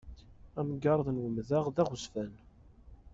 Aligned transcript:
Amgerḍ 0.59 1.07
n 1.11 1.21
umdeɣ 1.25 1.65
d 1.75 1.77
aɣezzfan. 1.83 2.33